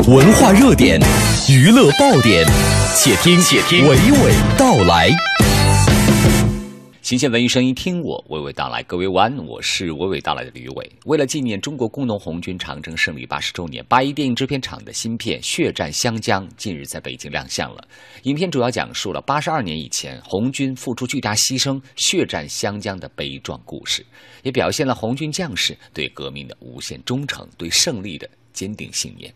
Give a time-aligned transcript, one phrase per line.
[0.00, 1.00] 文化热点，
[1.48, 2.44] 娱乐爆点，
[2.96, 5.10] 且听且听娓娓道来。
[7.02, 8.82] 新鲜文艺声音，听我娓娓道来。
[8.82, 10.90] 各位晚安，我是娓娓道来的吕伟。
[11.04, 17.86] 为了纪念中国工农红军长征胜利八十周年，八一电影制片厂的新片《血战湘江》近日在北京亮相了。
[18.24, 24.04] 影片主要讲述了八十二年以前红军付出巨大牺牲血战湘江的悲壮故事，
[24.42, 29.32] 也表现了红军将士对革命的无限忠诚、对胜利的坚定信念。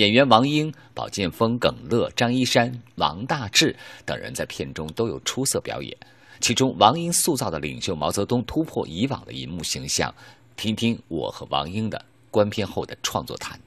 [0.00, 5.94] 演员王英、保剑锋、耿乐、张一山、王大治等人在片中都有出色表演。
[6.40, 10.10] 其中，王英塑造的领袖毛泽东突破以往的银幕形象。
[10.56, 13.60] 听听我和王英的观片后的创作谈。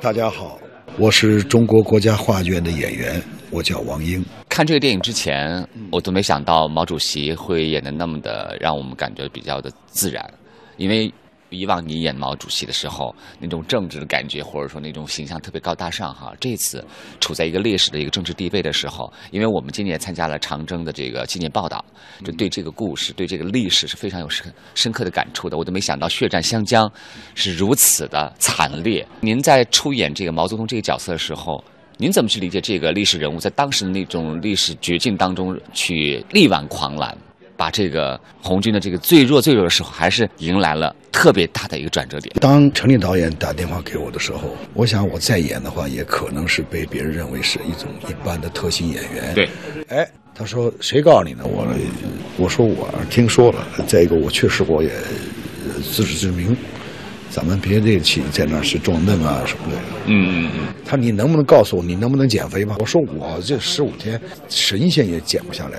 [0.00, 0.56] 大家好，
[1.00, 3.20] 我是中国国家话剧院的演员，
[3.50, 4.24] 我叫王英。
[4.48, 10.32] 看这个电影之前，我都没想到毛主席会演的那么的让我们感觉比较的自然，
[10.76, 11.12] 因为。
[11.52, 16.32] 以往你演毛主席的时候，那种政治的感觉，或者说那种形象特别高大上哈。
[16.40, 16.84] 这次
[17.20, 21.84] 处在一个历史的一个政治地位的时候，因为我们今年参加了长征的这个纪念报道，
[22.24, 25.56] 就对这个故事、对这个历史是非常有深深刻的感触的。
[25.56, 26.90] 我都没想到血战湘江
[27.34, 29.06] 是如此的惨烈。
[29.20, 31.62] 您在出演这个毛泽东这个角色的时候，
[31.98, 37.16] 您怎么去理解这个历史人物在当时的那种历史绝境当中去力挽狂澜？
[37.62, 42.34] 把这个红军的这个最弱最弱的时候，还是迎来了特别大的一个转折点。
[42.40, 49.32] 当陈立导演打电话给我的时候，我想我再演的话，也可能是被别人认为是一种一般的特型演员。
[49.32, 49.48] 对，
[49.86, 50.04] 哎，
[50.34, 51.44] 他说谁告诉你呢？
[51.44, 51.64] 我
[52.36, 53.64] 我说我听说了。
[53.86, 54.90] 再一个，我确实我也
[55.88, 56.56] 自知之明，
[57.30, 59.78] 咱们别这起在那是装嫩啊什么的。
[60.06, 60.74] 嗯嗯嗯。
[60.84, 62.74] 他你能不能告诉我，你能不能减肥吧？
[62.80, 65.78] 我说我这十五天神仙也减不下来，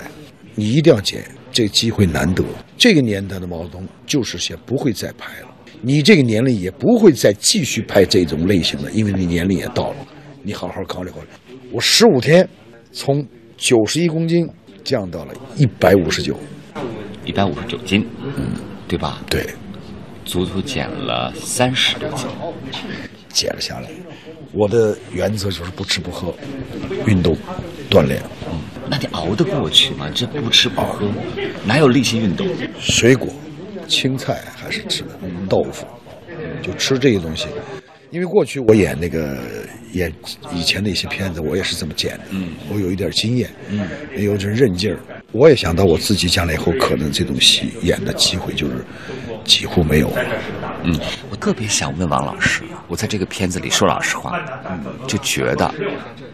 [0.55, 1.25] 你一定要减。
[1.53, 2.43] 这个机会难得，
[2.77, 5.47] 这个年代的毛泽东就是先不会再拍了。
[5.81, 9.97] 你这个年龄也不会再继续拍这种类型的，因为你年龄也到了。
[10.41, 11.27] 你好好考虑考虑。
[11.71, 12.47] 我十五天，
[12.91, 14.49] 从九十一公斤
[14.83, 16.37] 降到了一百五十九，
[17.23, 18.47] 一百五十九斤，嗯，
[18.87, 19.21] 对吧？
[19.29, 19.45] 对，
[20.25, 22.27] 足足减了三十多斤，
[23.29, 23.89] 减了下来。
[24.51, 26.33] 我的原则就是不吃不喝，
[27.07, 27.35] 运动，
[27.89, 28.21] 锻炼。
[28.89, 30.09] 那你熬得过去吗？
[30.13, 31.07] 这不吃不喝，
[31.65, 32.47] 哪有力气运动？
[32.79, 33.27] 水果、
[33.87, 35.09] 青菜还是吃的，
[35.49, 35.85] 豆腐，
[36.61, 37.47] 就吃这些东西。
[38.11, 39.39] 因为过去我演那个
[39.93, 40.13] 演
[40.53, 42.25] 以前的一些片子，我也是这么剪的。
[42.29, 44.99] 嗯，我有一点经验，嗯，也有点韧劲儿。
[45.31, 48.85] 我也想到我自己将来以后可能这种戏演的机会就是
[49.43, 50.11] 几乎没有。
[50.83, 50.95] 嗯，
[51.31, 54.39] 我特别想问王老师，我在这个片子里说老实话，
[55.07, 55.73] 就觉得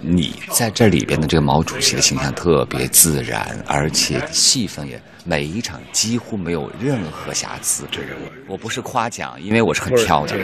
[0.02, 7.86] 你在这里边的这个毛主席的形象特别自然，而且气氛也每一场几乎没有任何瑕疵。
[7.92, 8.08] 这个
[8.48, 10.38] 我我不是夸奖，因为我是很挑的。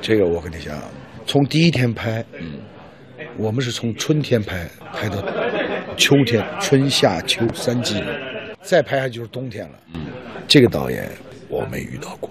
[0.00, 0.76] 这个我跟你讲，
[1.26, 2.58] 从第一天拍，嗯，
[3.36, 5.22] 我们是从春天拍拍到
[5.96, 8.02] 秋天，春夏秋三季，
[8.62, 9.78] 再拍下就是冬天了。
[9.94, 10.06] 嗯，
[10.46, 11.08] 这个导演
[11.48, 12.30] 我没遇到过。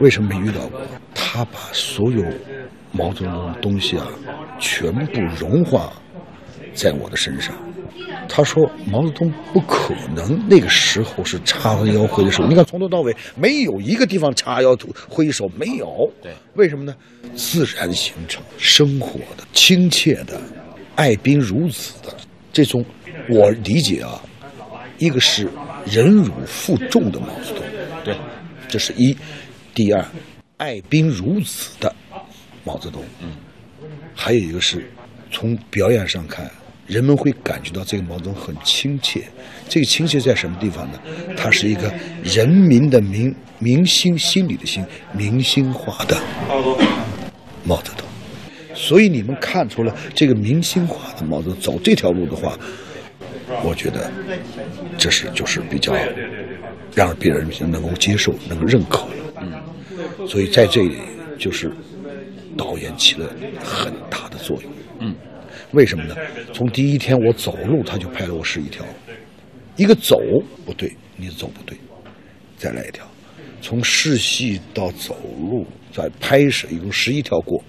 [0.00, 0.80] 为什么没遇到过？
[1.14, 2.24] 他把所有
[2.90, 4.06] 毛泽东的东西啊，
[4.60, 5.92] 全部融化
[6.72, 7.54] 在我的身上。
[8.28, 12.46] 他说毛泽东不可能那个时候是叉腰挥的手。
[12.46, 14.76] 你看从头到尾没有一个地方叉腰
[15.08, 16.08] 挥手，没有。
[16.22, 16.94] 对，为什么呢？
[17.34, 20.40] 自然形成、生活的、亲切的、
[20.94, 22.14] 爱宾如子的
[22.52, 22.84] 这种，
[23.28, 24.22] 我理解啊，
[24.98, 25.48] 一个是
[25.84, 27.64] 忍辱负重的毛泽东。
[28.04, 28.16] 对，
[28.68, 29.16] 这是一。
[29.74, 30.04] 第二，
[30.56, 31.92] 爱宾如子的
[32.64, 33.30] 毛泽东，嗯，
[34.14, 34.90] 还有一个是，
[35.30, 36.50] 从表演上看，
[36.86, 39.22] 人们会感觉到这个毛泽东很亲切。
[39.68, 40.98] 这个亲切在什么地方呢？
[41.36, 41.92] 他是一个
[42.22, 46.20] 人民的民民心心里的心，民心化的
[47.64, 48.06] 毛泽东。
[48.74, 52.58] 所以你们看出了这个民心化的毛泽东走这条路的话，
[53.62, 54.10] 我觉得
[54.98, 55.94] 这是就是比较
[56.94, 59.14] 让别人能够接受、能够认可了。
[59.40, 60.26] 嗯。
[60.26, 60.98] 所以在这里，
[61.38, 61.70] 就是
[62.60, 63.26] 导演起了
[63.64, 64.70] 很大的作用。
[64.98, 65.14] 嗯，
[65.72, 66.14] 为什么呢？
[66.52, 68.84] 从第一天我走路，他就拍了我十一条。
[69.76, 70.20] 一个走
[70.66, 71.74] 不对，你走不对，
[72.58, 73.02] 再来一条。
[73.62, 77.64] 从试戏到走路，再拍摄，一共十一条过。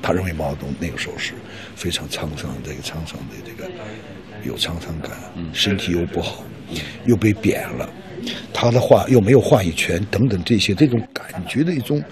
[0.00, 1.34] 他认为毛泽东那个时候是
[1.76, 3.70] 非常沧桑的，一个沧桑的这个
[4.44, 5.10] 有沧桑感，
[5.52, 6.42] 身体又不好，
[7.04, 7.86] 又被贬了。
[8.52, 12.02] 他的话又没有话语权，等等这些，这种感觉的一种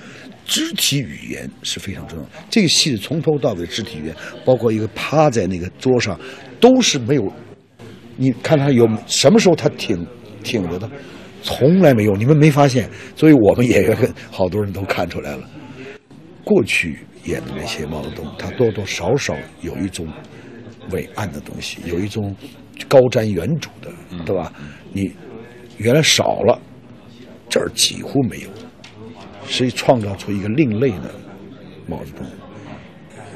[0.47, 2.25] 肢体语言是非常重要。
[2.49, 6.19] 这个戏从头到尾肢体语言，包括一个趴在那个桌上，
[6.59, 7.33] 都是没有。
[8.17, 10.07] 你看他有什么时候他挺
[10.43, 10.91] 挺着的，
[11.43, 12.89] 从来没有，你们没发现。
[13.15, 13.97] 所以我们演员
[14.31, 15.49] 好多人都看出来了。
[16.43, 20.07] 过去演的那些毛泽东，他多多少少有一种
[20.91, 22.35] 伟岸的东西，有一种
[22.89, 23.93] 高瞻远瞩的，
[24.25, 24.51] 对吧？
[24.93, 25.13] 你
[25.79, 26.61] 原来少了，
[27.49, 28.49] 这儿几乎没有，
[29.47, 31.15] 所以创造出一个另类的
[31.89, 32.27] 毛泽东，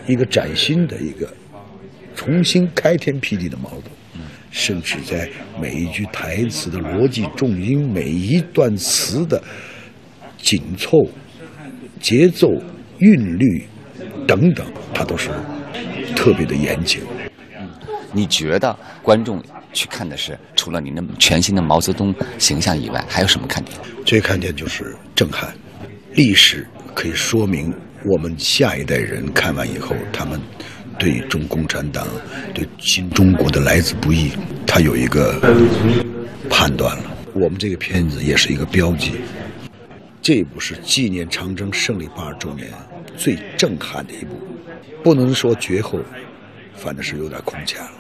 [0.06, 1.32] 一个崭新的一个
[2.14, 3.90] 重新开天辟地的毛泽东。
[4.50, 5.26] 甚至在
[5.58, 9.42] 每一句台词的逻辑重音，每一段词的
[10.36, 10.98] 紧凑、
[11.98, 12.48] 节奏、
[12.98, 13.64] 韵律
[14.28, 15.30] 等等，他都是
[16.14, 17.00] 特别的严谨。
[18.12, 19.42] 你觉得观众
[19.72, 23.76] 去看的是除了您的全新的毛泽东形象以外，还有什么看点？
[24.04, 25.52] 最看点就是震撼，
[26.14, 27.72] 历史可以说明
[28.04, 30.40] 我们下一代人看完以后，他们。
[30.98, 32.06] 对中共产党、
[32.54, 34.30] 对新中国的来之不易，
[34.66, 35.40] 他有一个
[36.48, 37.04] 判断了。
[37.34, 39.12] 我们这个片子也是一个标记，
[40.20, 42.68] 这一部是纪念长征胜利八十周年
[43.16, 44.38] 最震撼的一部，
[45.02, 45.98] 不能说绝后，
[46.76, 47.90] 反正是有点空前了。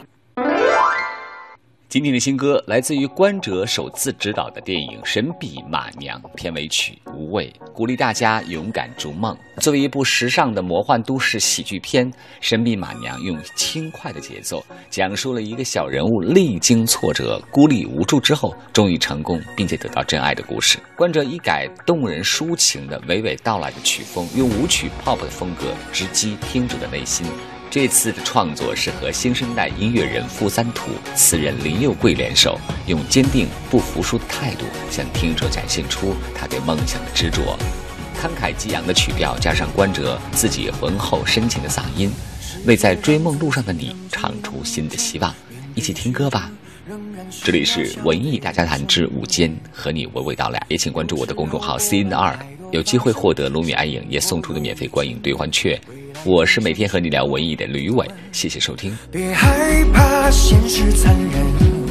[1.92, 9.36] 今天的新歌来自于关喆首次执导的电影《神笔马娘》片尾曲《无畏》，鼓励大家勇敢逐梦。
[9.58, 12.10] 作为一部时尚的魔幻都市喜剧片，
[12.40, 20.78] 《神笔马娘》用轻快的节奏讲述了一个小人物历经挫折、孤立无助之后，终于成功并且得到真爱的故事。
[20.96, 27.26] 关喆一改动人抒情的娓娓道来的曲风，用舞曲 pop 的风格直击听者的内心。
[27.72, 37.56] 这次的创作是和新生代音乐人傅三土、词人林佑贵联手，用坚定不服输的态度向听者展现出他对梦想的执着。
[38.14, 42.12] 慷慨激昂的曲调加上关喆自己浑厚深情的嗓音，
[42.66, 45.34] 为在追梦路上的你唱出新的希望。
[45.74, 46.50] 一起听歌吧。
[47.42, 50.62] 这里是文艺大家谈之午间，和你娓娓道来。
[50.68, 52.38] 也请关注我的公众号 C N 二，
[52.70, 55.80] 有机会获得卢米安影业送出的免费观影兑换券。
[56.24, 58.96] 我是每天和你聊文艺的吕伟谢谢收听。
[59.10, 61.81] 别害怕现实残忍。